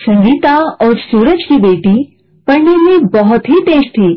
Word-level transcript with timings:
संगीता 0.00 0.56
और 0.56 0.96
सूरज 0.98 1.42
की 1.48 1.56
बेटी 1.58 1.92
पढ़ने 2.48 2.76
में 2.76 3.06
बहुत 3.06 3.48
ही 3.48 3.60
तेज 3.60 3.88
थी। 3.88 4.08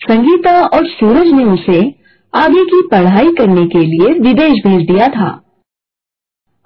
संगीता 0.00 0.54
और 0.66 0.86
सूरज 0.86 1.32
ने 1.32 1.44
उसे 1.44 1.80
आगे 2.34 2.64
की 2.64 2.80
पढ़ाई 2.92 3.32
करने 3.32 3.66
के 3.66 3.78
लिए 3.78 4.12
विदेश 4.18 4.62
भेज 4.66 4.86
दिया 4.86 5.08
था। 5.08 5.28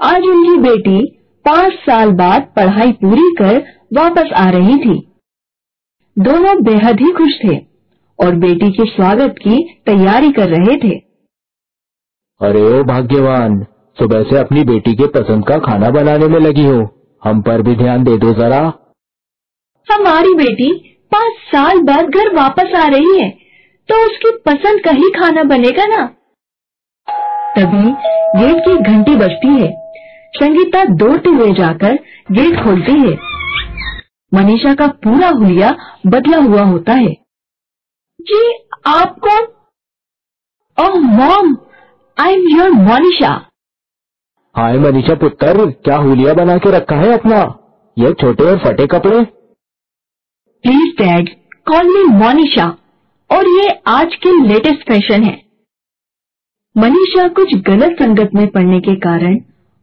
आज 0.00 0.22
उनकी 0.22 0.56
बेटी 0.58 1.00
पाँच 1.45 1.72
साल 1.72 2.12
बाद 2.12 2.47
पढ़ाई 2.56 2.92
पूरी 2.92 3.33
कर 3.38 3.58
वापस 3.93 4.33
आ 4.37 4.49
रही 4.51 4.77
थी। 4.77 4.95
दोनों 6.17 6.54
बेहद 6.63 7.01
ही 7.01 7.11
खुश 7.13 7.38
थे 7.45 7.57
और 8.19 8.35
बेटी 8.37 8.71
के 8.71 8.88
स्वागत 8.91 9.35
की 9.38 9.59
तैयारी 9.87 10.31
कर 10.31 10.49
रहे 10.49 10.77
थे। 10.77 10.95
अरे 12.41 12.63
ओ 12.71 12.83
भाग्यवान, 12.85 13.61
सुबह 13.99 14.22
से 14.22 14.38
अपनी 14.38 14.65
बेटी 14.65 14.95
के 14.95 15.07
पसंद 15.07 15.47
का 15.47 15.59
खाना 15.59 15.91
बनाने 15.91 16.29
में 16.29 16.41
लगी 16.41 16.66
हो। 16.66 16.99
हम 17.23 17.41
पर 17.42 17.62
भी 17.62 17.74
ध्यान 17.77 18.05
दे 18.05 18.16
दो 18.18 18.33
जरा। 18.34 18.60
हमारी 19.88 20.34
बेटी 20.34 20.73
पाँच 21.12 21.33
साल 21.47 21.78
बाद 21.83 22.11
घर 22.11 22.34
वापस 22.34 22.74
आ 22.77 22.87
रही 22.87 23.19
है 23.19 23.28
तो 23.88 23.97
उसकी 24.06 24.30
पसंद 24.47 24.80
का 24.84 24.91
ही 24.91 25.11
खाना 25.11 25.42
बनेगा 25.45 25.84
ना? 25.87 26.05
तभी 27.56 27.91
गेट 28.37 28.62
की 28.64 28.77
घंटी 28.84 29.16
बजती 29.16 29.48
है। 29.55 29.70
संगीता 30.34 30.84
दौड़ते 30.95 31.30
हुए 31.30 31.52
जाकर 31.55 31.95
गेट 32.33 32.62
खोलती 32.64 32.92
है। 33.01 33.16
मनीषा 34.33 34.75
का 34.75 34.87
पूरा 35.05 35.28
हुलिया 35.30 35.70
बदला 36.06 36.39
हुआ 36.39 36.62
होता 36.62 36.92
है। 36.92 37.12
जी, 38.20 38.42
आप 38.87 39.16
कौन? 39.19 39.47
ओह, 40.78 40.95
mom, 41.11 41.56
I 42.16 42.34
am 42.34 42.47
your 42.50 42.70
Monisha 42.70 43.34
hi 44.55 44.79
Manisha 44.79 45.15
पुत्र, 45.15 45.71
क्या 45.71 45.97
हुलिया 45.97 46.33
बना 46.35 46.57
के 46.57 46.71
रखा 46.71 46.97
है 46.97 47.13
अपना? 47.13 47.37
ये 47.97 48.13
छोटे 48.13 48.45
और 48.45 48.59
फटे 48.59 48.87
कपड़े? 48.87 49.25
Please 50.65 50.95
dad 51.03 51.29
call 51.69 51.87
me 51.89 52.05
Monisha 52.19 52.67
और 53.31 53.48
ये 53.48 53.69
आज 53.87 54.15
के 54.15 54.33
लेटेस्ट 54.48 54.89
फ़ैशन 54.89 55.23
है। 55.23 55.42
मनीषा 56.77 57.29
कुछ 57.29 57.55
गलत 57.55 57.97
संगत 58.03 58.31
में 58.34 58.47
पड़ने 58.48 58.81
के 58.81 58.95
कारण 58.95 59.37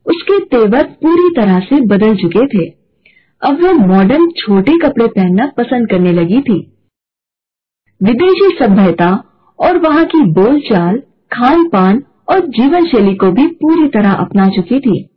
उसके 0.06 0.40
तेवर 0.40 0.84
पूरी 0.84 1.30
तरह 1.36 1.60
से 1.60 1.82
बदल 1.82 2.16
चुके 2.16 2.48
थे। 2.48 2.70
अब 3.42 3.64
वह 3.64 3.88
मॉडर्न 3.88 4.30
छोटे 4.32 4.78
कपड़े 4.78 5.08
पहनना 5.08 5.46
पसंद 5.58 5.90
करने 5.90 6.12
लगी 6.12 6.42
थी। 6.42 6.60
विदेशी 8.04 8.58
सभ्यता 8.66 9.24
और 9.60 9.78
वहाँ 9.78 10.06
की 10.06 10.22
बोलचाल 10.34 10.98
खान 11.34 11.68
पान 11.68 12.04
और 12.30 12.40
जीवन 12.40 12.86
शैली 12.86 13.16
को 13.16 13.32
भी 13.32 13.48
पूरी 13.48 13.88
तरह 13.88 14.12
अपना 14.12 14.48
चुकी 14.50 14.80
थी। 14.80 15.10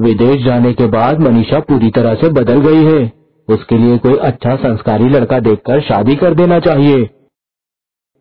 विदेश 0.00 0.44
जाने 0.44 0.72
के 0.72 0.86
बाद 0.86 1.20
मनीषा 1.20 1.60
पूरी 1.60 1.90
तरह 1.90 2.14
से 2.14 2.28
बदल 2.28 2.60
गई 2.60 2.84
है। 2.84 3.12
उसके 3.48 3.78
लिए 3.78 3.98
कोई 3.98 4.16
अच्छा 4.16 4.56
संस्कारी 4.56 5.04
लड़का 5.04 5.38
देखकर 5.40 5.80
शादी 5.80 6.16
कर 6.16 6.34
देना 6.34 6.58
चाहिए। 6.60 7.10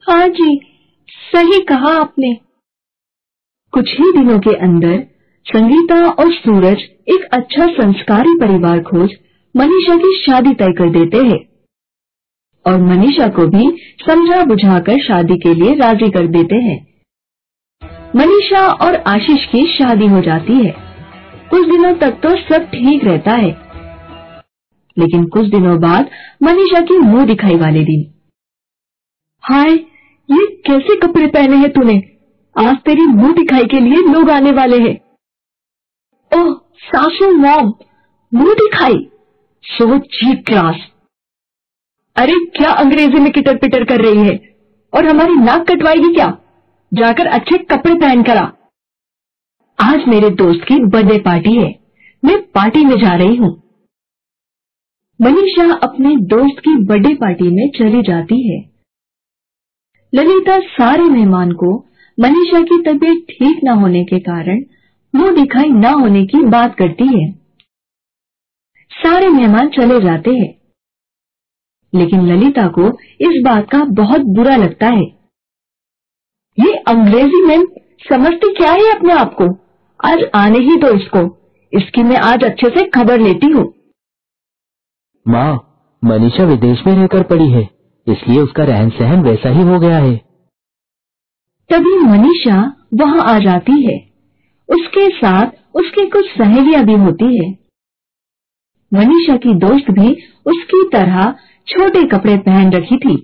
हाँ 0.09 0.27
जी 0.27 0.59
सही 1.09 1.63
कहा 1.63 1.91
आपने। 2.01 2.33
कुछ 3.73 3.89
ही 3.89 4.11
दिनों 4.11 4.39
के 4.39 4.55
अंदर 4.55 5.07
संगीता 5.45 6.09
और 6.09 6.33
सूरज 6.33 6.81
एक 7.09 7.29
अच्छा 7.33 7.67
संस्कारी 7.67 8.37
परिवार 8.41 8.79
खोज 8.79 9.11
मनीषा 9.55 9.95
की 9.95 10.23
शादी 10.25 10.53
तय 10.53 10.71
कर 10.71 10.89
देते 10.89 11.17
हैं। 11.17 11.47
और 12.65 12.81
मनीषा 12.81 13.27
को 13.27 13.47
भी 13.47 13.77
समझा 14.05 14.43
बुझाकर 14.43 14.99
शादी 14.99 15.37
के 15.37 15.53
लिए 15.53 15.75
राज़ी 15.75 16.09
कर 16.09 16.27
देते 16.27 16.55
हैं। 16.55 16.86
मनीषा 18.17 18.67
और 18.67 18.95
आशीष 18.95 19.45
की 19.45 19.77
शादी 19.77 20.05
हो 20.05 20.21
जाती 20.21 20.53
है। 20.53 20.75
कुछ 21.49 21.65
दिनों 21.65 21.93
तक 21.93 22.11
तो 22.11 22.29
सब 22.29 22.63
ठीक 22.63 23.03
रहता 23.03 23.31
है। 23.31 23.67
लेकिन 24.97 25.25
कुछ 25.25 25.47
दिनों 25.47 25.79
बाद 25.81 26.09
मनीषा 26.43 26.81
की 26.81 26.99
मुँह 26.99 27.25
दिखाई 27.25 27.55
वाले 27.55 27.83
दिन। 27.83 28.29
हाय, 29.41 29.71
ये 30.31 30.45
कैसे 30.67 30.95
कपड़े 30.95 31.27
पहने 31.27 31.55
हैं 31.55 31.73
तूने? 31.73 32.01
आज 32.67 32.77
तेरी 32.77 33.01
मुँह 33.01 33.33
दिखाई 33.33 33.63
के 33.63 33.79
लिए 33.79 33.95
लोग 33.95 34.29
आने 34.29 34.51
वाले 34.51 34.89
हैं। 34.89 34.97
ओह, 36.39 36.55
सासू 36.77 37.31
मॉम, 37.31 37.73
मुँह 38.33 38.53
दिखाई। 38.53 39.09
So 39.63 39.99
cheap 39.99 40.43
class. 40.47 40.75
अरे, 42.15 42.33
क्या 42.33 42.71
अंग्रेज़ी 42.71 43.19
में 43.19 43.31
किटर 43.31 43.57
पिटर 43.57 43.83
कर 43.83 44.01
रही 44.01 44.27
है? 44.27 44.55
और 44.93 45.05
हमारी 45.05 45.33
नाक 45.33 45.71
कटवाएगी 45.71 46.13
क्या? 46.13 46.37
जाकर 46.93 47.27
अच्छे 47.27 47.57
कपड़े 47.57 47.95
पहन 47.95 48.23
कर। 48.23 48.37
आ 48.37 48.47
आज 49.81 50.07
मेरे 50.07 50.29
दोस्त 50.29 50.59
की 50.67 50.85
बर्थडे 50.85 51.19
पार्टी 51.19 51.55
है। 51.55 51.79
मैं 52.25 52.41
पार्टी 52.41 52.85
में 52.85 52.95
जा 52.95 53.15
रही 53.15 53.35
हूँ। 53.35 53.63
मनीषा 55.21 55.73
अपने 55.73 56.15
दोस्त 56.15 56.59
की 56.59 56.85
बर्थडे 56.85 57.13
पार्टी 57.13 57.43
में 57.43 57.69
चली 57.69 58.01
जाती 58.01 58.49
है। 58.49 58.69
ललिता 60.15 60.59
सारे 60.59 61.03
मेहमान 61.03 61.51
को 61.51 61.85
मनीषा 62.19 62.61
की 62.61 62.83
तबीयत 62.83 63.25
ठीक 63.29 63.63
न 63.63 63.67
होने 63.67 64.03
के 64.03 64.19
कारण 64.19 64.63
मुँह 65.15 65.31
दिखाई 65.31 65.69
न 65.69 65.85
होने 65.85 66.25
की 66.25 66.45
बात 66.45 66.75
करती 66.75 67.23
है। 67.23 67.31
सारे 68.91 69.29
मेहमान 69.29 69.69
चले 69.69 69.99
जाते 69.99 70.31
हैं। 70.31 70.61
लेकिन 71.95 72.21
ललिता 72.21 72.67
को 72.67 72.87
इस 73.21 73.41
बात 73.45 73.69
का 73.71 73.83
बहुत 73.83 74.21
बुरा 74.21 74.55
लगता 74.55 74.87
है। 74.87 75.16
ये 76.57 76.73
अंग्रेज़ी 76.87 77.45
में 77.45 77.63
समझती 78.09 78.53
क्या 78.53 78.71
है 78.71 78.95
अपने 78.95 79.13
आप 79.13 79.33
को? 79.41 79.45
आज 79.99 80.23
आने 80.35 80.59
ही 80.59 80.75
दो 80.75 80.87
इसको। 80.87 81.19
इसकी 81.73 82.03
मैं 82.03 82.17
आज 82.17 82.43
अच्छे 82.43 82.69
से 82.69 82.85
खबर 82.89 83.19
लेती 83.19 83.47
हूँ। 83.47 83.65
माँ 85.27 85.51
मनीषा 86.03 86.43
विदेश 86.43 86.83
में 86.87 86.93
रहकर 86.93 87.23
पड़ी 87.23 87.49
है 87.51 87.61
इसलिए 88.07 88.39
उसका 88.39 88.63
रहन 88.63 88.89
सहन 88.89 89.23
वैसा 89.23 89.49
ही 89.49 89.61
हो 89.61 89.79
गया 89.79 89.97
है। 89.97 90.15
तभी 91.69 91.97
मनीषा 91.99 92.87
वहाँ 92.93 93.23
आ 93.25 93.39
जाती 93.39 93.81
है। 93.85 93.97
उसके 94.69 95.09
साथ 95.09 95.51
उसकी 95.75 96.09
कुछ 96.09 96.25
सहेलियाँ 96.25 96.83
भी 96.85 96.93
होती 96.93 97.25
है। 97.37 97.51
मनीषा 98.91 99.37
की 99.37 99.53
दोस्त 99.53 99.91
भी 99.91 100.13
उसकी 100.45 100.87
तरह 100.93 101.31
छोटे 101.67 102.07
कपड़े 102.07 102.37
पहन 102.37 102.71
रखी 102.73 102.97
थी। 102.97 103.15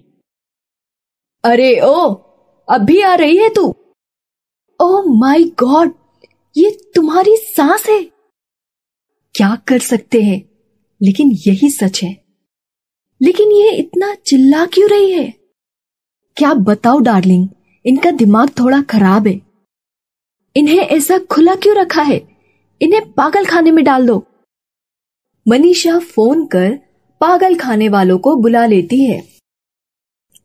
अरे 1.44 1.80
ओ 1.84 2.23
अभी 2.70 3.02
आ 3.02 3.16
रही 3.16 3.38
है 3.38 3.50
तू? 3.50 3.76
ओ 4.82 5.04
माय 5.04 5.44
गॉड 5.44 5.94
ये 6.58 6.92
तुम्हारी 6.96 7.38
सांस 7.38 7.86
है। 7.90 8.04
क्या 9.36 9.56
कर 9.56 9.80
सकते 9.80 10.22
हैं? 10.22 10.50
लेकिन 11.02 11.32
यही 11.32 11.70
सच 11.70 12.04
है। 12.04 12.24
लेकिन 13.22 13.52
ये 13.52 13.72
इतना 13.72 14.16
चिल्ला 14.16 14.66
क्यों 14.66 14.90
रही 14.90 15.12
है? 15.12 15.34
क्या 16.38 16.54
बताओ 16.54 17.00
डार्लिंग, 17.00 17.50
इनका 17.86 18.12
दिमाग 18.12 18.50
थोड़ा 18.50 18.82
खराब 18.82 19.28
है। 19.28 19.42
इन्हें 20.56 20.80
ऐसा 20.80 21.18
खुला 21.18 21.56
क्यों 21.56 21.76
रखा 21.76 22.02
है? 22.02 22.28
इन्हें 22.82 23.12
पागल 23.12 23.46
खाने 23.46 23.72
में 23.72 23.86
डाल 23.86 24.08
दो। 24.08 24.28
मनीषा 25.48 26.00
फ़ोन 26.00 26.46
कर 26.46 26.72
पागल 27.22 27.56
खाने 27.56 27.90
वालों 27.90 28.20
को 28.20 28.36
बुला 28.36 28.66
लेती 28.66 29.06
है। 29.06 29.33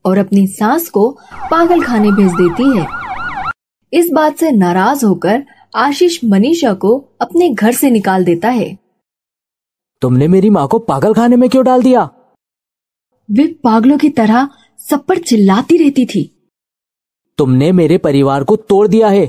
और 0.04 0.18
अपनी 0.18 0.46
सास 0.46 0.88
को 0.88 1.18
पागल 1.50 1.82
खाने 1.82 2.10
भेज 2.10 2.32
देती 2.32 2.78
है। 2.78 2.86
इस 3.92 4.10
बात 4.10 4.36
से 4.36 4.50
नाराज़ 4.50 5.06
होकर 5.06 5.46
आशीष 5.76 6.20
मनीषा 6.24 6.74
को 6.74 7.16
अपने 7.20 7.48
घर 7.48 7.72
से 7.72 7.90
निकाल 7.90 8.24
देता 8.24 8.48
है। 8.48 8.78
तुमने 10.02 10.28
मेरी 10.28 10.50
माँ 10.50 10.68
को 10.68 10.78
पागल 10.78 11.14
खाने 11.14 11.36
में 11.36 11.50
क्यों 11.50 11.64
डाल 11.64 11.82
दिया? 11.82 12.10
वे 13.30 13.46
पागलों 13.64 13.98
की 13.98 14.10
तरह 14.10 14.48
सब 14.90 15.04
पर 15.04 15.18
चिल्लाती 15.18 15.76
रहती 15.76 16.06
थी। 16.06 16.50
तुमने 17.38 17.72
मेरे 17.72 17.98
परिवार 17.98 18.44
को 18.44 18.56
तोड़ 18.56 18.88
दिया 18.88 19.08
है। 19.08 19.26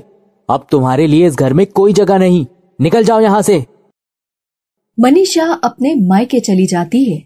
अब 0.49 0.67
तुम्हारे 0.71 1.07
लिए 1.07 1.27
इस 1.27 1.35
घर 1.35 1.53
में 1.53 1.65
कोई 1.65 1.93
जगह 1.93 2.17
नहीं। 2.17 2.45
निकल 2.81 3.03
जाओ 3.03 3.19
यहाँ 3.19 3.41
से। 3.41 3.65
मनीषा 4.99 5.53
अपने 5.63 5.95
मायके 5.95 6.39
चली 6.39 6.65
जाती 6.65 7.13
है। 7.13 7.19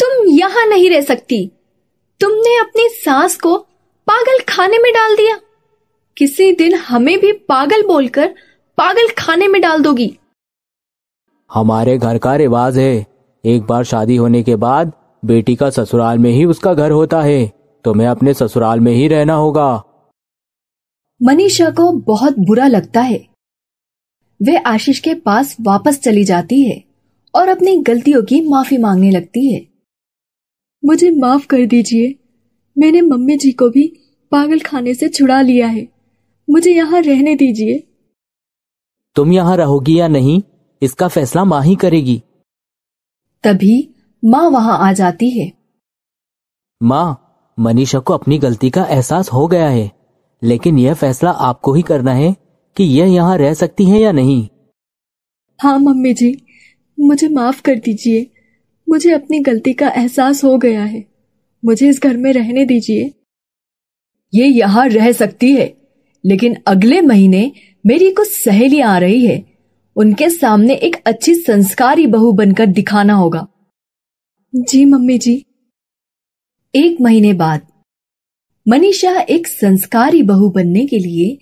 तुम 0.00 0.28
यहाँ 0.28 0.66
नहीं 0.66 0.90
रह 0.90 1.00
सकती। 1.00 1.53
तुमने 2.24 2.58
अपनी 2.58 2.88
सास 2.88 3.36
को 3.36 3.58
पागल 4.06 4.38
खाने 4.48 4.78
में 4.78 4.92
डाल 4.92 5.16
दिया। 5.16 5.40
किसी 6.16 6.52
दिन 6.52 6.74
हमें 6.74 7.20
भी 7.20 7.32
पागल 7.32 7.82
बोलकर 7.82 8.34
पागल 8.78 9.08
खाने 9.18 9.48
में 9.48 9.62
डाल 9.62 9.82
दोगी। 9.82 10.18
हमारे 11.52 11.98
घर 11.98 12.18
का 12.18 12.36
रिवाज 12.36 12.78
है 12.78 13.06
एक 13.44 13.62
बार 13.62 13.84
शादी 13.84 14.16
होने 14.16 14.42
के 14.42 14.56
बाद 14.56 14.92
बेटी 15.24 15.56
का 15.56 15.70
ससुराल 15.70 16.18
में 16.18 16.30
ही 16.30 16.44
उसका 16.44 16.74
घर 16.74 16.90
होता 16.90 17.22
है 17.22 17.52
तुम्हें 17.84 18.08
अपने 18.08 18.34
ससुराल 18.34 18.80
में 18.80 18.92
ही 18.92 19.08
रहना 19.08 19.34
होगा। 19.34 19.82
मनीषा 21.22 21.70
को 21.70 21.92
बहुत 21.92 22.38
बुरा 22.38 22.66
लगता 22.66 23.00
है। 23.00 23.28
वे 24.42 24.56
आशीष 24.56 24.98
के 24.98 25.14
पास 25.14 25.56
वापस 25.60 26.00
चली 26.02 26.24
जाती 26.24 26.62
है 26.62 26.84
और 27.34 27.48
अपनी 27.48 27.76
गलतियों 27.76 28.22
की 28.22 28.48
माफ़ी 28.48 28.78
मांगने 28.78 29.10
लगती 29.10 29.52
है। 29.52 29.73
मुझे 30.84 31.10
माफ़ 31.10 31.46
कर 31.46 31.66
दीजिए। 31.66 32.14
मैंने 32.76 33.00
मम्मी 33.02 33.36
जी 33.36 33.52
को 33.52 33.68
भी 33.70 33.86
पागल 34.32 34.60
खाने 34.60 34.94
से 34.94 35.08
छुड़ा 35.08 35.40
लिया 35.40 35.66
है। 35.66 35.86
मुझे 36.48 36.70
यहाँ 36.70 37.00
रहने 37.00 37.34
दीजिए। 37.36 37.82
तुम 39.16 39.32
यहाँ 39.32 39.56
रहोगी 39.56 39.98
या 40.00 40.08
नहीं 40.08 40.42
इसका 40.82 41.08
फैसला 41.08 41.44
माँ 41.44 41.62
ही 41.62 41.74
करेगी। 41.74 42.22
तभी 43.44 43.76
माँ 44.22 44.48
वहाँ 44.50 44.78
आ 44.88 44.92
जाती 44.92 45.30
है। 45.30 45.52
माँ 46.80 47.20
मनीषा 47.58 47.98
को 47.98 48.14
अपनी 48.14 48.38
गलती 48.38 48.70
का 48.70 48.84
एहसास 48.84 49.32
हो 49.32 49.46
गया 49.46 49.68
है 49.68 49.90
लेकिन 50.42 50.78
यह 50.78 50.94
फैसला 50.94 51.30
आपको 51.30 51.72
ही 51.74 51.82
करना 51.82 52.12
है 52.12 52.34
कि 52.76 52.84
यह 52.84 53.12
यहाँ 53.14 53.36
रह 53.38 53.54
सकती 53.54 53.84
है 53.84 54.00
या 54.00 54.12
नहीं। 54.12 54.46
हाँ 55.60 55.78
मम्मी 55.78 56.14
जी 56.14 56.36
मुझे 56.98 57.28
माफ़ 57.28 57.62
कर 57.62 57.78
दीजिए। 57.78 58.30
मुझे 58.94 59.12
अपनी 59.12 59.38
गलती 59.38 59.72
का 59.72 59.88
एहसास 59.88 60.44
हो 60.44 60.58
गया 60.58 60.84
है। 60.84 61.04
मुझे 61.64 61.88
इस 61.88 62.02
घर 62.02 62.16
में 62.16 62.32
रहने 62.32 62.64
दीजिए। 62.64 63.14
ये 64.34 64.46
यहाँ 64.46 64.88
रह 64.88 65.12
सकती 65.12 65.52
है, 65.52 65.76
लेकिन 66.24 66.56
अगले 66.66 67.00
महीने 67.00 67.52
मेरी 67.86 68.10
कुछ 68.10 68.28
सहेली 68.44 68.80
आ 68.80 68.98
रही 68.98 69.26
है। 69.26 69.44
उनके 69.96 70.30
सामने 70.30 70.74
एक 70.74 70.96
अच्छी 71.06 71.34
संस्कारी 71.34 72.06
बहू 72.06 72.32
बनकर 72.32 72.66
दिखाना 72.66 73.14
होगा। 73.14 73.46
जी, 74.54 74.84
मम्मी 74.84 75.18
जी। 75.18 75.44
एक 76.74 77.00
महीने 77.00 77.32
बाद, 77.32 77.60
मनीषा 78.68 79.20
एक 79.20 79.46
संस्कारी 79.46 80.22
बहू 80.22 80.50
बनने 80.50 80.86
के 80.86 80.98
लिए 80.98 81.38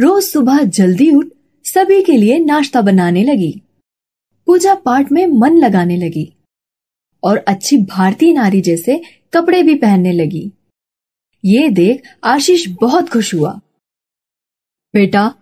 रोज 0.00 0.22
सुबह 0.22 0.62
जल्दी 0.62 1.10
उठ 1.10 1.26
सभी 1.64 2.02
के 2.02 2.12
लिए 2.12 2.38
नाश्ता 2.38 2.80
बनाने 2.80 3.24
लगी। 3.24 3.62
पूजा 4.46 4.74
पाठ 4.74 5.12
में 5.12 5.26
मन 5.26 5.56
लगाने 5.56 5.96
लगी। 5.96 6.35
और 7.22 7.38
अच्छी 7.38 7.76
भारतीय 7.76 8.32
नारी 8.32 8.60
जैसे 8.60 9.00
कपड़े 9.34 9.62
भी 9.62 9.74
पहनने 9.74 10.12
लगी। 10.12 10.52
ये 11.44 11.68
देख 11.68 12.02
आशीष 12.24 12.68
बहुत 12.80 13.08
खुश 13.08 13.34
हुआ। 13.34 13.60
बेटा, 14.94 15.34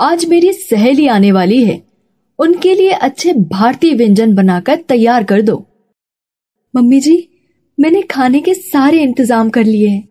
आज 0.00 0.24
मेरी 0.24 0.52
सहेली 0.52 1.06
आने 1.06 1.32
वाली 1.32 1.64
है। 1.64 1.82
उनके 2.38 2.74
लिए 2.74 2.90
अच्छे 2.90 3.32
भारतीय 3.32 3.94
व्यंजन 3.94 4.34
बनाकर 4.34 4.76
तैयार 4.76 5.24
कर 5.24 5.42
दो। 5.42 5.66
मम्मी 6.76 7.00
जी, 7.00 7.28
मैंने 7.80 8.02
खाने 8.02 8.40
के 8.40 8.54
सारे 8.54 9.02
इंतज़ाम 9.02 9.50
कर 9.50 9.64
लिए 9.64 9.88
हैं। 9.88 10.08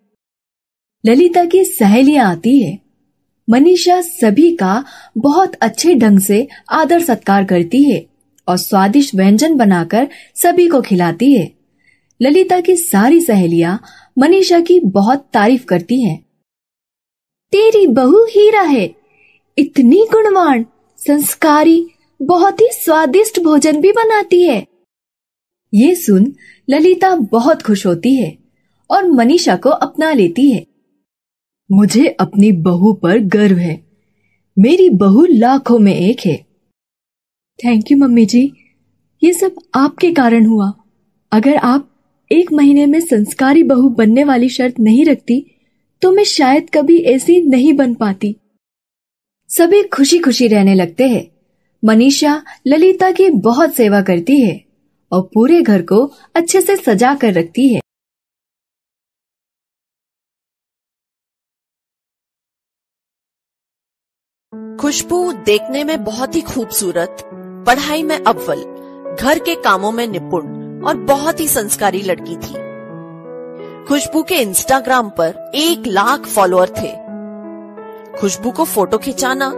ललिता 1.06 1.46
की 1.46 1.64
सहेलियाँ 1.66 2.31
आती 2.31 2.60
है। 2.60 2.80
मनीषा 3.50 4.02
सभी 4.02 4.56
का 4.56 4.86
बहुत 5.18 5.56
अच्छे 5.56 5.96
ढंग 5.96 6.19
से 6.19 6.48
आदर 6.69 7.02
सत्कार 7.02 7.44
करती 7.44 7.84
है। 7.84 8.06
और 8.47 8.57
स्वादिष्ट 8.57 9.15
व्यंजन 9.15 9.55
बनाकर 9.55 10.07
सभी 10.35 10.67
को 10.67 10.81
खिलाती 10.81 11.33
है। 11.33 11.53
ललिता 12.21 12.59
की 12.59 12.75
सारी 12.75 13.21
सहेलियाँ 13.21 13.83
मनीषा 14.19 14.59
की 14.59 14.79
बहुत 14.79 15.29
तारीफ़ 15.33 15.65
करती 15.65 16.01
हैं। 16.01 16.25
तेरी 17.51 17.88
बहू 17.88 18.23
हीरा 18.23 18.61
है। 18.61 18.95
इतनी 19.57 20.07
गुणवान, 20.11 20.65
संस्कारी, 20.97 21.88
बहुत 22.21 22.61
ही 22.61 22.67
स्वादिष्ट 22.71 23.39
भोजन 23.39 23.81
भी 23.81 23.91
बनाती 23.91 24.44
है। 24.44 24.67
ये 25.73 25.95
सुन 25.95 26.35
ललिता 26.69 27.15
बहुत 27.15 27.61
खुश 27.61 27.85
होती 27.85 28.15
है 28.15 28.38
और 28.91 29.11
मनीषा 29.11 29.55
को 29.55 29.69
अपना 29.69 30.13
लेती 30.13 30.51
है। 30.51 30.67
मुझे 31.71 32.07
अपनी 32.07 32.51
बहू 32.51 32.94
पर 32.94 33.19
गर्व 33.19 33.57
है। 33.57 33.88
मेरी 34.59 34.89
बहू 34.89 35.25
लाखों 35.25 35.79
में 35.79 35.95
एक 35.95 36.17
है। 36.25 36.46
Thank 37.59 37.92
you 37.92 37.98
mummy 37.98 38.25
ji. 38.25 38.42
ये 39.21 39.33
सब 39.33 39.56
आपके 39.75 40.12
कारण 40.13 40.45
हुआ। 40.45 40.71
अगर 41.31 41.56
आप 41.56 41.89
एक 42.31 42.51
महीने 42.54 42.86
में 42.86 43.00
संस्कारी 43.00 43.63
बहू 43.63 43.89
बनने 43.89 44.24
वाली 44.24 44.50
शर्त 44.50 44.80
नहीं 44.80 45.06
रखती 45.06 45.39
तो 46.01 46.12
मैं 46.12 46.24
शायद 46.24 46.69
कभी 46.74 46.98
ऐसी 47.06 47.39
नहीं 47.42 47.74
बन 47.74 47.94
पाती। 47.94 48.36
सभी 49.50 49.81
खुशी 49.83 50.19
खुशी 50.19 50.48
रहने 50.48 50.75
लगते 50.75 51.07
हैं। 51.07 51.25
मनीषा 51.83 52.42
ललिता 52.68 53.12
की 53.12 53.30
बहुत 53.30 53.75
सेवा 53.75 54.01
करती 54.01 54.39
है 54.42 54.62
और 55.12 55.21
पूरे 55.33 55.62
घर 55.62 55.81
को 55.81 56.04
अच्छे 56.36 56.62
से 56.62 56.75
सजा 56.75 57.13
कर 57.15 57.33
रखती 57.33 57.68
है। 57.74 57.81
खुशबू 64.80 65.31
देखने 65.45 65.83
में 65.83 66.04
बहुत 66.04 66.36
ही 66.36 66.42
खूबसूरत 66.42 67.24
पढ़ाई 67.68 68.04
में 68.04 68.18
अव्वल, 68.18 68.64
घर 69.19 69.40
के 69.40 69.56
कामों 69.56 69.92
में 69.92 70.08
निपुण 70.08 70.84
और 70.84 70.98
बहुत 70.98 71.40
ही 71.40 71.48
संस्कारी 71.48 72.02
लड़की 72.02 72.36
थी। 72.36 72.66
खुशबू 73.88 74.24
के 74.24 74.36
इंस्टाग्राम 74.36 75.10
पर 75.10 75.52
एक 75.56 75.84
लाख 75.88 76.25
फॉलोअर 76.25 76.69
थे। 76.69 76.92
खुशबू 78.19 78.52
को 78.52 78.64
फ़ोटो 78.66 78.98
खिंचाना, 78.98 79.50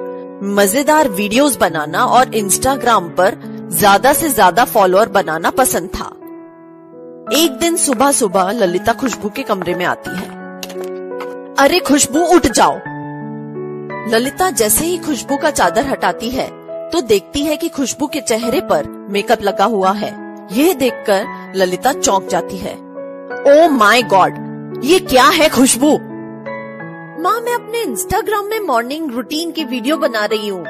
मज़ेदार 0.44 1.10
वीडियोस 1.10 1.58
बनाना 1.58 2.06
और 2.06 2.36
इंस्टाग्राम 2.36 3.10
पर 3.10 3.38
ज़्यादा 3.72 4.14
से 4.14 4.30
ज़्यादा 4.30 4.66
फॉलोअर 4.66 5.10
बनाना 5.10 5.50
पसंद 5.50 5.90
था। 5.90 6.06
एक 7.38 7.58
दिन 7.60 7.76
सुबह 7.78 8.12
सुबह 8.12 8.52
ललिता 8.52 8.94
खुशबू 8.94 9.30
के 9.30 9.44
कमरे 9.44 9.76
में 9.76 9.86
आती 9.86 10.10
है। 10.10 10.28
अरे 11.60 11.80
खुशबू, 11.80 12.20
उठ 12.20 12.48
जाओ। 12.48 12.76
ललिता 14.12 14.50
जैसे 14.52 14.86
ही 14.86 14.98
खुशबू 14.98 15.38
का 15.38 15.52
चादर 15.52 15.86
हटाती 15.86 16.30
है 16.30 16.59
तो 16.94 17.01
देखती 17.01 17.41
है 17.41 17.56
कि 17.57 17.69
खुशबू 17.69 18.07
के 18.07 18.21
चेहरे 18.21 18.62
पर 18.62 18.88
मेकअप 19.09 19.41
लगा 19.41 19.65
हुआ 19.65 19.91
है। 19.91 20.09
यह 20.51 20.74
देखकर 20.74 21.53
ललिता 21.56 21.94
चौंक 21.94 22.27
जाती 22.27 22.57
है। 22.57 22.74
ओ 23.47 23.69
माई 23.69 24.03
गॉड 24.03 24.81
ये 24.83 25.00
क्या 25.00 25.25
है 25.25 25.50
खुशबू? 25.50 25.91
माँ, 27.21 27.39
मैं 27.41 27.53
अपने 27.53 27.81
इंस्टाग्राम 27.81 28.45
में 28.45 28.59
मॉर्निंग 28.59 29.12
रूटीन 29.12 29.51
की 29.51 29.63
वीडियो 29.63 29.97
बना 29.97 30.25
रही 30.25 30.47
हूँ। 30.47 30.63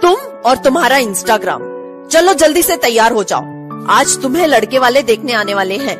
तुम 0.00 0.14
और 0.46 0.56
तुम्हारा 0.56 0.96
इंस्टाग्राम 0.96 1.62
चलो 2.08 2.34
जल्दी 2.34 2.62
से 2.62 2.76
तैयार 2.76 3.12
हो 3.12 3.24
जाओ। 3.24 3.42
आज 3.90 4.22
तुम्हें 4.22 4.46
लड़के 4.46 4.78
वाले 4.78 5.02
देखने 5.02 5.32
आने 5.32 5.54
वाले 5.54 5.76
हैं। 5.76 5.96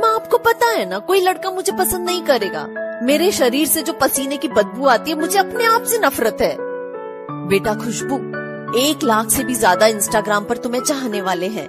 माँ, 0.00 0.14
आपको 0.14 0.38
पता 0.38 0.66
है 0.66 0.88
ना, 0.90 0.98
कोई 0.98 1.20
लड़का 1.20 1.50
मुझे 1.50 1.72
पसंद 1.72 2.06
नहीं 2.06 2.22
करेगा। 2.22 2.66
मेरे 3.02 3.32
शरीर 3.32 3.66
से 3.66 3.82
जो 3.82 3.92
पसीने 3.92 4.36
की 4.36 4.48
बदबू 4.48 4.86
आती 4.86 5.10
है, 5.10 5.20
मुझे 5.20 5.38
अपने 5.38 5.64
आप 5.64 5.82
से 5.82 5.98
नफरत 5.98 6.38
है। 6.40 6.73
बेटा 7.44 7.74
खुशबू, 7.74 8.16
एक 8.80 9.02
लाख 9.04 9.30
से 9.30 9.44
भी 9.44 9.54
ज़्यादा 9.54 9.86
इंस्टाग्राम 9.86 10.44
पर 10.44 10.56
तुम्हें 10.56 10.82
चाहने 10.82 11.20
वाले 11.22 11.48
हैं। 11.48 11.68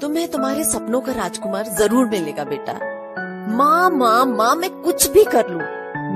तुम्हें 0.00 0.30
तुम्हारे 0.30 0.64
सपनों 0.64 1.00
का 1.00 1.12
राजकुमार 1.12 1.64
ज़रूर 1.78 2.06
मिलेगा 2.06 2.44
बेटा। 2.44 2.72
माँ 3.56 3.90
माँ 3.90 4.24
माँ, 4.26 4.54
मैं 4.56 4.70
कुछ 4.82 5.10
भी 5.10 5.24
कर 5.24 5.50
लूँ, 5.50 5.60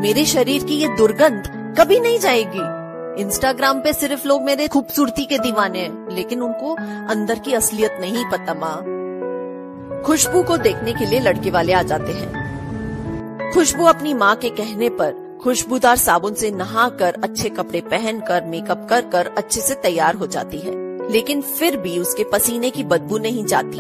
मेरे 0.03 0.25
शरीर 0.27 0.65
की 0.65 0.75
ये 0.75 0.89
दुर्गंध 0.97 1.75
कभी 1.79 2.01
नहीं 2.01 2.19
जाएगी। 2.19 3.23
इंस्टाग्राम 3.23 3.81
पे 3.81 3.93
सिर्फ़ 3.93 4.27
लोग 4.29 4.43
मेरे 4.43 4.69
खूबसूरती 4.69 5.25
के 5.25 5.39
दीवाने 5.39 5.79
हैं, 5.79 6.09
लेकिन 6.11 6.43
उनको 6.43 6.75
अंदर 7.11 7.39
की 7.39 7.55
असलियत 7.55 7.99
नहीं 8.01 8.25
पता, 8.33 8.55
माँ। 8.55 10.03
खुशबू 10.03 10.43
को 10.43 10.57
देखने 10.59 10.93
के 10.93 11.07
लिए 11.07 11.21
लड़के 11.21 11.51
वाले 11.51 11.73
आ 11.73 11.83
जाते 11.83 12.13
हैं। 12.13 13.53
खुशबू 13.53 13.85
अपनी 13.87 14.15
माँ 14.15 14.35
के 14.37 14.51
कहने 14.51 14.89
पर 14.91 15.27
खुशबूदार 15.43 15.97
साबुन 15.97 16.35
से 16.35 16.51
नहाकर 16.51 17.17
अच्छे 17.25 17.49
कपड़े 17.49 17.81
पहनकर 17.81 18.45
मेकअप 18.45 18.87
कर 18.91 19.01
कर 19.01 19.31
अच्छे 19.39 19.61
से 19.61 19.75
तैयार 19.75 20.15
हो 20.15 20.27
जाती 20.27 20.59
है। 20.59 20.89
लेकिन 21.13 21.41
फिर 21.41 21.77
भी 21.77 21.99
उसके 21.99 22.25
पसीने 22.25 22.71
की 22.71 22.85
बदबू 22.85 23.19
नहीं 23.19 23.45
जाती। 23.45 23.79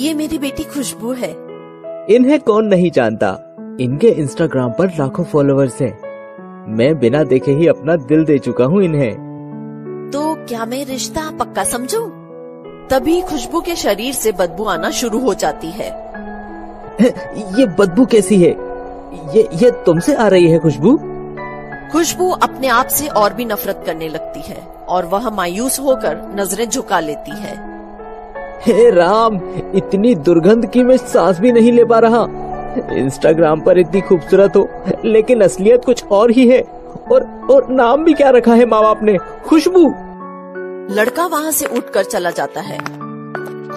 ये 0.00 0.14
मेरी 0.14 0.38
बेटी 0.38 0.64
खुशबू 0.64 1.12
है। 1.12 1.30
इन्हें 2.10 2.40
कौन 2.40 2.66
नहीं 2.66 2.90
जानता? 2.90 3.56
इनके 3.80 4.08
इंस्टाग्राम 4.08 4.70
पर 4.70 4.86
लाखों 4.86 5.24
फॉलोअर्स 5.24 5.82
हैं। 5.82 5.98
मैं 6.76 6.98
बिना 6.98 7.24
देखे 7.24 7.52
ही 7.52 7.66
अपना 7.66 7.96
दिल 7.96 8.24
दे 8.24 8.38
चुका 8.38 8.64
हूँ 8.64 8.82
इन्हें। 8.82 9.14
तो 10.12 10.34
क्या 10.34 10.66
मैं 10.66 10.86
रिश्ता 10.86 11.30
पक्का 11.30 11.64
समझू? 11.64 12.00
तभी 12.90 13.20
खुशबू 13.20 13.60
के 13.60 13.76
शरीर 13.76 14.14
से 14.14 14.32
बदबू 14.32 14.64
आना 14.64 14.90
शुरू 14.90 15.18
हो 15.18 15.34
जाती 15.34 15.70
है। 15.70 15.90
ये 17.58 17.66
बदबू 17.66 18.06
कैसी 18.06 18.42
है? 18.42 18.63
ये 19.34 19.48
ये 19.54 19.70
तुमसे 19.70 20.14
आ 20.14 20.28
रही 20.28 20.48
है 20.50 20.58
खुशबू? 20.58 20.96
खुशबू 21.92 22.30
अपने 22.30 22.68
आप 22.68 22.86
से 22.86 23.08
और 23.08 23.34
भी 23.34 23.44
नफरत 23.44 23.82
करने 23.86 24.08
लगती 24.08 24.40
है 24.40 24.66
और 24.88 25.06
वह 25.06 25.30
मायूस 25.30 25.80
होकर 25.80 26.34
नज़रें 26.34 26.68
झुका 26.68 27.00
लेती 27.00 27.30
है। 27.30 27.74
हे 28.62 28.90
राम 28.90 29.40
इतनी 29.74 30.14
दुर्गंध 30.14 30.66
की 30.66 30.82
मैं 30.82 30.96
सांस 30.96 31.40
भी 31.40 31.52
नहीं 31.52 31.72
ले 31.72 31.84
पा 31.84 31.98
रहा। 31.98 32.26
इंस्टाग्राम 32.92 33.60
पर 33.60 33.78
इतनी 33.78 34.00
खूबसूरत 34.00 34.56
हो 34.56 34.68
लेकिन 35.04 35.40
असलियत 35.40 35.84
कुछ 35.84 36.04
और 36.04 36.30
ही 36.30 36.48
है। 36.48 36.60
और 37.12 37.46
और 37.50 37.68
नाम 37.70 38.04
भी 38.04 38.12
क्या 38.12 38.30
रखा 38.30 38.54
है 38.54 38.66
माँ 38.66 38.82
बाप 38.82 39.02
ने? 39.02 39.16
खुशबू! 39.46 39.94
लड़का 40.94 41.26
वहाँ 41.26 41.50
से 41.50 41.66
उठकर 41.66 42.04
चला 42.04 42.30
जाता 42.30 42.60
है। 42.60 42.78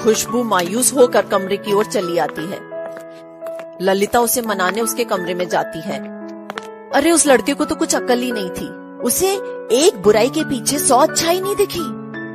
खुशबू 0.03 0.43
मायूस 0.43 0.93
होकर 0.97 1.21
कमरे 1.21 1.57
की 1.57 1.73
ओर 1.73 1.85
चली 1.85 2.17
आती 2.17 2.41
है। 2.41 2.76
ललिता 3.81 4.19
उसे 4.19 4.41
मनाने 4.41 4.81
उसके 4.81 5.03
कमरे 5.03 5.33
में 5.33 5.47
जाती 5.49 5.81
है। 5.81 5.99
अरे, 6.91 7.11
उस 7.11 7.25
लड़के 7.27 7.53
को 7.53 7.65
तो 7.65 7.75
कुछ 7.75 7.95
अक्ल 7.95 8.19
ही 8.19 8.31
नहीं 8.31 8.49
थी। 8.49 8.67
उसे 9.03 9.31
एक 9.75 10.01
बुराई 10.03 10.29
के 10.29 10.43
पीछे 10.43 10.77
सौ 10.79 10.97
अच्छाई 10.97 11.39
नहीं 11.41 11.55
दिखी। 11.55 11.83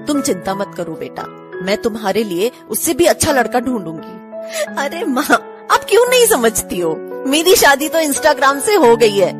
तुम 0.06 0.20
चिंता 0.20 0.54
मत 0.54 0.75
करो 0.76 0.92
बेटा, 0.92 1.22
मैं 1.64 1.76
तुम्हारे 1.82 2.25
लिए 2.25 2.50
उससे 2.70 2.94
भी 2.94 3.04
अच्छा 3.04 3.32
लड़का 3.32 3.61
ढूंढूँगी। 3.61 4.75
अरे 4.78 5.04
माँ, 5.04 5.25
आप 5.70 5.84
क्यों 5.88 6.06
नहीं 6.06 6.26
समझती 6.26 6.80
हो? 6.80 6.94
मेरी 7.26 7.54
शादी 7.56 7.88
तो 7.88 7.99
इंस्टाग्राम 7.99 8.61
से 8.61 8.75
हो 8.75 8.96
गई 8.96 9.16
है, 9.16 9.32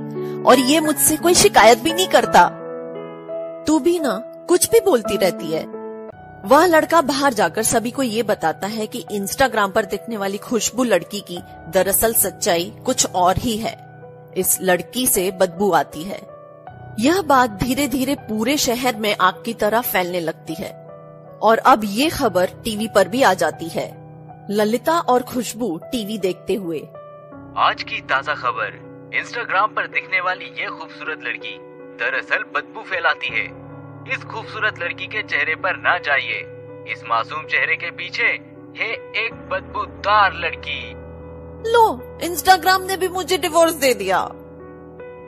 और 0.42 0.59
ये 0.59 0.80
मुझसे 0.80 1.16
कोई 1.16 1.35
शिकायत 1.35 1.78
भी 1.78 1.92
नहीं 1.92 2.06
करता। 2.06 2.49
तू 3.66 3.78
भी 3.78 3.99
ना, 3.99 4.16
कुछ 4.49 4.68
भी 4.71 4.80
बोलती 4.80 5.16
रहती 5.16 5.52
है। 5.52 5.81
वह 6.44 6.66
लड़का 6.66 7.00
बाहर 7.00 7.34
जाकर 7.34 7.62
सभी 7.62 7.90
को 7.90 8.02
ये 8.02 8.22
बताता 8.22 8.66
है 8.66 8.87
कि 8.87 9.04
इंस्टाग्राम 9.12 9.70
पर 9.70 9.84
दिखने 9.84 10.16
वाली 10.16 10.38
खुशबू 10.38 10.84
लड़की 10.84 11.20
की 11.20 11.38
दरअसल 11.68 12.14
सच्चाई 12.14 12.72
कुछ 12.87 13.06
और 13.06 13.37
ही 13.37 13.56
है। 13.56 13.75
इस 14.37 14.58
लड़की 14.62 15.06
से 15.06 15.30
बदबू 15.30 15.70
आती 15.72 16.02
है। 16.02 16.20
यह 17.00 17.22
बात 17.22 17.50
धीरे 17.50 17.88
धीरे 17.88 18.14
पूरे 18.14 18.56
शहर 18.56 18.96
में 18.96 19.16
आग 19.20 19.42
की 19.44 19.54
तरह 19.54 19.80
फैलने 19.80 20.20
लगती 20.20 20.54
है। 20.54 20.70
और 21.42 21.58
अब 21.58 21.80
ये 21.84 22.11
खबर 22.11 22.46
टीवी 22.64 22.88
पर 22.94 23.08
भी 23.08 23.22
आ 23.22 23.34
जाती 23.34 23.68
है। 23.68 23.90
ललिता 24.50 24.99
और 25.00 25.22
खुशबू 25.22 25.76
टीवी 25.84 26.18
देखते 26.18 26.54
हुए। 26.54 26.80
आज 27.56 27.82
की 27.82 28.00
ताज़ा 28.00 28.34
खबर। 28.34 29.11
इंस्टाग्राम 29.14 29.75
पर 29.75 29.87
दिखने 29.87 30.20
वाली 30.20 30.44
ये 30.44 30.66
खूबसूरत 30.66 31.25
लड़की 31.25 31.58
दरअसल 31.96 32.44
बदबू 32.54 32.82
फैलाती 32.82 33.28
है। 33.28 33.62
इस 34.09 34.23
खूबसूरत 34.25 34.78
लड़की 34.78 35.06
के 35.06 35.23
चेहरे 35.23 35.54
पर 35.54 35.76
ना 35.76 35.97
जाइए। 35.99 36.38
इस 36.92 37.02
मासूम 37.04 37.44
चेहरे 37.44 37.75
के 37.76 37.90
पीछे 37.90 38.25
है 38.76 38.90
एक 39.18 39.35
बदबूदार 39.50 40.32
लड़की। 40.35 40.80
लो 41.73 41.85
इंस्टाग्राम 42.23 42.82
ने 42.82 42.97
भी 42.97 43.09
मुझे 43.09 43.38
डिवोर्स 43.38 43.75
दे 43.75 43.92
दिया। 43.94 44.28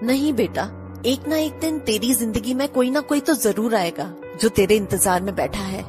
नहीं 0.03 0.33
बेटा, 0.33 0.63
एक 1.07 1.29
ना 1.29 1.37
एक 1.37 1.59
दिन 1.61 1.79
तेरी 1.81 2.13
ज़िंदगी 2.15 2.55
में 2.55 2.67
कोई 2.69 2.91
ना 2.91 3.01
कोई 3.03 3.21
तो 3.21 3.35
ज़रूर 3.35 3.75
आएगा, 3.75 4.05
जो 4.41 4.49
तेरे 4.49 4.77
इंतज़ार 4.77 5.23
में 5.23 5.35
बैठा 5.35 5.63
है। 5.63 5.83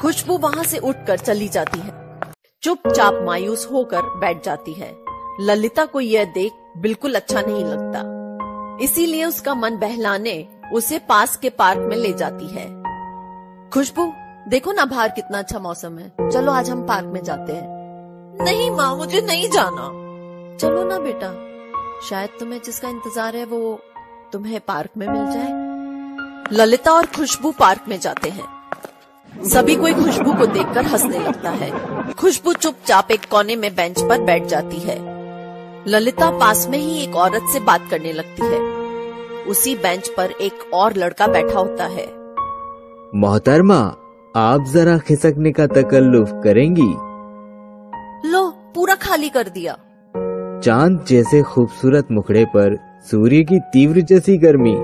खुशबू 0.00 0.36
वहाँ 0.38 0.64
से 0.64 0.78
उठकर 0.80 1.18
चली 1.18 1.48
जाती 1.48 1.80
है। 1.80 2.32
चुपचाप 2.62 3.20
मायूस 3.22 3.68
होकर 3.72 4.02
बैठ 4.18 4.44
जाती 4.44 4.72
है। 4.72 4.94
ललिता 5.40 5.84
को 5.84 6.00
यह 6.00 6.24
देख 6.34 6.52
बिल्कुल 6.78 7.14
अच्छा 7.14 7.40
नहीं 7.40 7.64
लगता। 7.64 8.84
इसीलिए 8.84 9.24
उसका 9.24 9.54
मन 9.54 9.76
बहलाने 9.76 10.36
उसे 10.72 10.98
पास 10.98 11.36
के 11.36 11.50
पार्क 11.50 11.78
में 11.78 11.96
ले 11.96 12.12
जाती 12.12 12.46
है। 12.46 12.82
खुशबू, 13.70 14.12
देखो 14.48 14.72
ना 14.72 14.84
बाहर 14.84 15.08
कितना 15.08 15.38
अच्छा 15.38 15.58
मौसम 15.58 15.98
है। 15.98 16.30
चलो 16.30 16.52
आज 16.52 16.70
हम 16.70 16.86
पार्क 16.86 17.06
में 17.06 17.22
जाते 17.24 17.52
हैं। 17.52 18.44
नहीं 18.44 18.70
माँ, 18.70 18.96
मुझे 18.96 19.20
नहीं 19.20 19.50
जाना। 19.50 19.88
चलो 20.58 20.84
ना 20.84 20.98
बेटा। 20.98 21.32
शायद 22.08 22.30
तुम्हें 22.40 22.60
जिसका 22.64 22.88
इंतज़ार 22.88 23.36
है 23.36 23.44
वो 23.44 23.80
तुम्हें 24.32 24.60
पार्क 24.60 24.90
में 24.96 25.08
मिल 25.08 25.32
जाए। 25.32 26.56
ललिता 26.56 26.92
और 26.92 27.06
खुशबू 27.06 27.50
पार्क 27.50 27.84
में 27.88 28.00
जाते 28.00 28.30
हैं। 28.30 28.54
सभी 29.44 29.74
कोई 29.76 29.94
खुशबू 29.94 30.32
को 30.32 30.46
देखकर 30.46 30.84
हंसने 30.84 31.18
लगता 31.18 31.50
है। 31.50 31.70
खुशबू 32.12 32.52
चुपचाप 32.52 33.10
एक 33.10 33.28
कोने 33.30 33.56
में 33.56 33.74
बेंच 33.74 34.00
पर 34.00 34.20
बैठ 34.20 34.44
जाती 34.44 34.76
है। 34.76 34.98
ललिता 35.88 36.30
पास 36.30 36.66
में 36.68 36.78
ही 36.78 37.02
एक 37.02 37.16
औरत 37.16 37.42
से 37.52 37.60
बात 37.60 37.88
करने 37.90 38.12
लगती 38.12 38.42
है। 38.42 38.85
उसी 39.48 39.74
बेंच 39.74 40.08
पर 40.08 40.30
एक 40.40 40.74
और 40.74 40.96
लड़का 40.96 41.26
बैठा 41.26 41.58
होता 41.58 41.84
है। 41.84 42.06
मोहतरमा 43.14 43.78
आप 44.36 44.64
जरा 44.72 44.98
खिसकने 44.98 45.52
का 45.52 45.66
तकल्लुफ 45.66 46.30
करेंगी? 46.44 46.92
लो 48.30 48.48
पूरा 48.74 48.94
खाली 48.94 49.28
कर 49.28 49.48
दिया। 49.48 49.76
चाँद 50.64 51.04
जैसे 51.08 51.42
खूबसूरत 51.42 52.08
मुखड़े 52.10 52.44
पर 52.44 52.76
सूर्य 53.10 53.42
की 53.42 53.58
तीव्र 53.72 54.00
जैसी 54.00 54.36
गर्मी। 54.38 54.76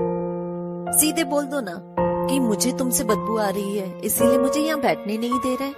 सीधे 0.97 1.23
बोल 1.23 1.43
दो 1.43 1.61
ना 1.61 1.95
कि 2.29 2.39
मुझे 2.39 2.71
तुमसे 2.71 3.03
बदबू 3.03 3.37
आ 3.37 3.49
रही 3.49 3.77
है 3.77 3.99
इसीलिए 3.99 4.37
मुझे 4.37 4.61
यहाँ 4.61 4.79
बैठने 4.81 5.17
नहीं 5.17 5.39
दे 5.39 5.55
रहे। 5.55 5.71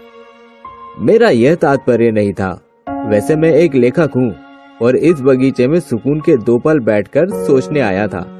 मेरा 0.99 1.29
यह 1.29 1.55
तात्पर्य 1.55 2.11
नहीं 2.11 2.33
था। 2.33 2.61
वैसे 3.07 3.35
मैं 3.35 3.51
एक 3.51 3.75
लेखक 3.75 4.11
हूँ 4.15 4.35
और 4.81 4.95
इस 4.95 5.21
बगीचे 5.21 5.67
में 5.67 5.79
सुकून 5.79 6.19
के 6.19 6.37
दो 6.37 6.57
पल 6.57 6.79
बैठकर 6.79 7.29
सोचने 7.45 7.79
आया 7.79 8.07
था। 8.07 8.34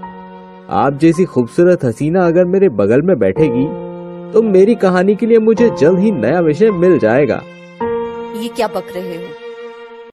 आप 0.67 0.93
जैसी 0.93 1.23
खूबसूरत 1.25 1.83
हसीना 1.85 2.25
अगर 2.27 2.45
मेरे 2.45 2.67
बगल 2.71 3.01
में 3.01 3.17
बैठेगी 3.19 3.65
तो 4.33 4.41
मेरी 4.43 4.75
कहानी 4.75 5.15
के 5.15 5.25
लिए 5.25 5.39
मुझे 5.39 5.69
जल्द 5.79 5.99
ही 5.99 6.11
नया 6.11 6.39
विषय 6.39 6.71
मिल 6.73 6.97
जाएगा। 6.99 7.35
ये 8.35 8.47
क्या 8.47 8.67
बक 8.67 8.87
रहे 8.95 9.15
हो? 9.15 9.27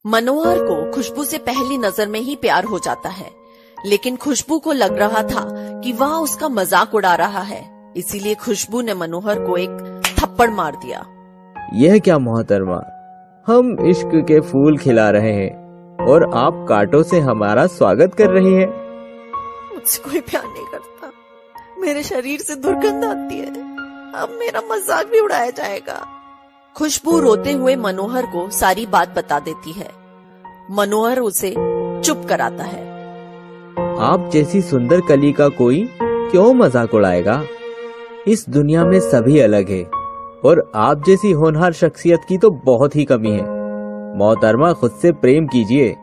मनोहर 0.06 0.58
को 0.58 0.90
खुशबू 0.92 1.24
से 1.24 1.38
पहली 1.38 1.78
नज़र 1.78 2.08
में 2.08 2.20
ही 2.20 2.34
प्यार 2.36 2.64
हो 2.64 2.78
जाता 2.78 3.08
है 3.08 3.30
लेकिन 3.76 4.16
खुशबू 4.16 4.58
को 4.58 4.72
लग 4.72 4.98
रहा 4.98 5.22
था 5.22 5.46
कि 5.80 5.92
वह 5.92 6.14
उसका 6.16 6.48
मज़ाक 6.50 6.94
उड़ा 6.94 7.14
रहा 7.14 7.42
है। 7.42 7.62
इसीलिए 7.96 8.34
खुशबू 8.34 8.80
ने 8.80 8.94
मनोहर 8.94 9.40
को 9.40 9.56
एक 9.56 10.02
थप्पड़ 10.18 10.50
मार 10.50 10.76
दिया। 10.76 11.04
यह 11.76 11.98
क्या 11.98 12.18
मोहतरमा 12.18 12.82
हम 13.46 13.76
इश्क 13.86 14.10
के 14.28 14.40
फूल 14.42 14.78
खिला 14.78 15.10
रहे 15.10 15.32
हैं 15.32 16.06
और 16.06 16.30
आप 16.36 16.64
कांटों 16.68 17.02
से 17.02 17.20
हमारा 17.22 17.66
स्वागत 17.68 18.14
कर 18.14 18.30
रही 18.30 18.54
हैं। 18.54 18.70
मुझसे 19.82 20.02
कोई 20.02 20.20
प्यार 20.20 20.42
नहीं 20.44 20.64
करता। 20.64 21.10
मेरे 21.80 22.02
शरीर 22.02 22.40
से 22.40 22.54
दुर्गंध 22.56 23.04
आती 23.04 23.38
है। 23.38 23.46
अब 24.14 24.36
मेरा 24.40 24.60
मज़ाक 24.70 25.06
भी 25.06 25.20
उड़ाया 25.20 25.50
जाएगा। 25.50 25.96
खुशबू 26.76 27.18
रोते 27.20 27.52
हुए 27.52 27.74
मनोहर 27.76 28.26
को 28.26 28.48
सारी 28.50 28.84
बात 28.86 29.16
बता 29.16 29.38
देती 29.40 29.72
है। 29.72 29.88
मनोहर 30.70 31.20
उसे 31.20 31.50
चुप 32.04 32.24
कराता 32.28 32.64
है। 32.64 32.84
आप 34.02 34.30
जैसी 34.32 34.62
सुंदर 34.62 35.00
कली 35.00 35.32
का 35.32 35.48
कोई 35.56 35.84
क्यों 36.00 36.52
मज़ाक 36.54 36.94
उड़ाएगा? 36.94 37.42
इस 38.28 38.48
दुनिया 38.48 38.84
में 38.84 38.98
सभी 39.00 39.38
अलग 39.40 39.70
है, 39.70 39.82
और 40.44 40.70
आप 40.76 41.04
जैसी 41.06 41.32
होनहार 41.34 41.72
शख्सियत 41.74 42.20
की 42.28 42.38
तो 42.38 42.50
बहुत 42.64 42.96
ही 42.96 43.04
कमी 43.04 43.30
है। 43.30 43.44
मोहतरमा, 44.16 44.72
खुद 44.72 44.98
से 45.02 45.12
प्रेम 45.12 45.46
कीजिए। 45.46 45.94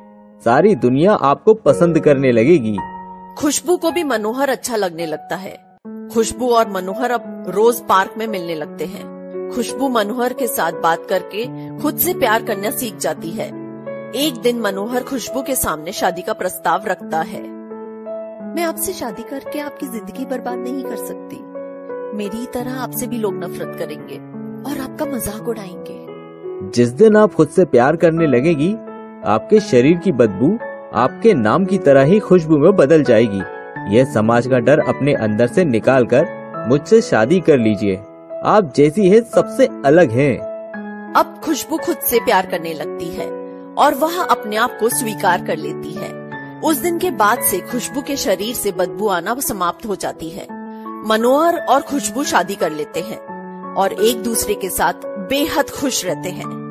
सारी 0.41 0.75
दुनिया 0.77 1.13
आपको 1.25 1.53
पसंद 1.53 2.00
करने 2.00 2.31
लगेगी। 2.31 2.77
खुशबू 3.39 3.77
को 3.77 3.91
भी 3.91 4.03
मनोहर 4.03 4.50
अच्छा 4.50 4.75
लगने 4.75 5.05
लगता 5.05 5.36
है। 5.36 5.77
खुशबू 6.13 6.50
और 6.50 6.69
मनोहर 6.69 7.12
अब 7.12 7.46
रोज 7.48 7.79
पार्क 7.79 8.13
में 8.17 8.27
मिलने 8.27 8.55
लगते 8.55 8.86
हैं। 8.86 9.51
खुशबू 9.55 9.89
मनोहर 9.89 10.34
के 10.34 10.48
साथ 10.48 10.72
बात 10.72 11.05
करके 11.10 11.46
खुद 11.77 11.98
से 11.98 12.13
प्यार 12.13 12.43
करना 12.43 12.72
सीख 12.72 12.98
जाती 12.98 13.29
है। 13.29 13.48
एक 14.15 14.41
दिन 14.41 14.60
मनोहर 14.60 15.03
खुशबू 15.03 15.41
के 15.41 15.55
सामने 15.55 15.91
शादी 15.91 16.22
का 16.22 16.34
प्रस्ताव 16.34 16.88
रखता 16.88 17.22
है। 17.22 17.41
मैं 18.55 18.63
आपसे 18.63 18.93
शादी 18.93 19.24
करके 19.24 19.60
आपकी 19.60 19.88
ज़िंदगी 19.88 20.25
बर्बाद 20.25 20.58
नहीं 20.58 20.84
कर 20.84 20.96
सकती। 20.96 21.36
मेरी 22.17 22.46
तरह 22.46 22.81
आपसे 22.81 23.08
भी 23.08 23.17
लोग 23.17 23.43
नफरत 23.43 23.75
करेंगे 23.79 24.17
और 24.72 24.79
आपका 24.81 25.05
मज़ाक 25.05 25.48
उड़ाएँगे। 25.48 26.72
जिस 26.72 26.89
दिन 26.89 27.17
आप 27.17 27.34
खुद 27.34 27.50
से 27.50 27.65
प्यार 27.65 27.96
करने 27.96 28.27
लगेगी, 28.27 28.74
आपके 29.25 29.60
शरीर 29.60 29.98
की 29.98 30.12
बदबू 30.12 30.58
आपके 30.96 31.34
नाम 31.34 31.65
की 31.65 31.77
तरह 31.77 32.01
ही 32.01 32.19
खुशबू 32.19 32.58
में 32.58 32.75
बदल 32.75 33.03
जाएगी। 33.03 33.41
यह 33.96 34.13
समाज 34.13 34.48
का 34.48 34.60
डर 34.60 34.79
अपने 34.79 35.13
अंदर 35.13 35.48
से 35.48 35.65
निकाल 35.65 36.05
कर 36.05 36.25
मुझसे 36.67 37.01
शादी 37.01 37.39
कर 37.39 37.58
लीजिए। 37.58 37.96
आप 38.43 38.74
जैसी 38.75 39.10
है, 39.10 39.22
सबसे 39.22 39.67
अलग 39.86 40.12
हैं। 40.12 40.38
अब 41.13 41.41
खुशबू 41.43 41.77
खुद 41.77 41.98
से 41.98 42.19
प्यार 42.19 42.46
करने 42.46 42.74
लगती 42.74 43.05
है 43.05 43.27
और 43.77 43.93
वह 43.93 44.24
अपने 44.24 44.55
आप 44.55 44.77
को 44.79 44.89
स्वीकार 44.89 45.46
कर 45.46 45.58
लेती 45.58 45.91
है। 45.91 46.29
उस 46.60 46.77
दिन 46.77 46.98
के 46.98 47.12
बाद 47.12 47.39
से 47.39 47.60
खुशबू 47.60 48.01
के 48.01 48.15
शरीर 48.15 48.55
से 48.55 48.72
बदबू 48.72 49.08
आना 49.08 49.36
समाप्त 49.39 49.86
हो 49.86 49.96
जाती 49.96 50.29
है। 50.29 50.48
मनोहर 51.08 51.58
और 51.58 51.81
खुशबू 51.81 52.24
शादी 52.24 52.55
कर 52.55 52.72
लेते 52.72 53.00
हैं 53.00 53.19
और 53.75 53.93
एक 53.93 54.24
दूसरे 54.24 54.53
के 54.53 54.69
साथ 54.69 54.93
बेहद 55.05 55.69
खुश 55.69 56.05
रहते 56.05 56.29
हैं। 56.29 56.68